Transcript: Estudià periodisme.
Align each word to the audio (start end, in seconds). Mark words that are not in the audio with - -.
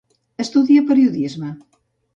Estudià 0.43 0.85
periodisme. 0.89 1.55